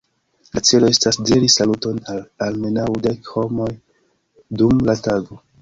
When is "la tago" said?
4.91-5.43